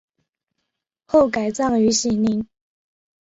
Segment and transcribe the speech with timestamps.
[1.05, 2.47] 后改葬于禧陵。